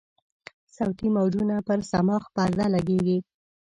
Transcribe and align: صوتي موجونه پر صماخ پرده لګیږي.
صوتي 0.75 1.07
موجونه 1.17 1.55
پر 1.67 1.79
صماخ 1.91 2.23
پرده 2.35 2.65
لګیږي. 2.75 3.17